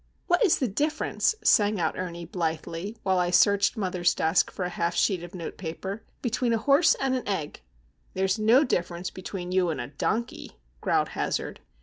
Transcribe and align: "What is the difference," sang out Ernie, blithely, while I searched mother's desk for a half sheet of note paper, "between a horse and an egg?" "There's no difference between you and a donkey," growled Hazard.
"What 0.25 0.43
is 0.43 0.57
the 0.57 0.67
difference," 0.67 1.35
sang 1.43 1.79
out 1.79 1.95
Ernie, 1.95 2.25
blithely, 2.25 2.97
while 3.03 3.19
I 3.19 3.29
searched 3.29 3.77
mother's 3.77 4.15
desk 4.15 4.49
for 4.49 4.65
a 4.65 4.69
half 4.69 4.95
sheet 4.95 5.21
of 5.23 5.35
note 5.35 5.57
paper, 5.59 6.01
"between 6.23 6.53
a 6.53 6.57
horse 6.57 6.95
and 6.95 7.13
an 7.13 7.27
egg?" 7.27 7.61
"There's 8.15 8.39
no 8.39 8.63
difference 8.63 9.11
between 9.11 9.51
you 9.51 9.69
and 9.69 9.79
a 9.79 9.89
donkey," 9.89 10.53
growled 10.81 11.09
Hazard. 11.09 11.59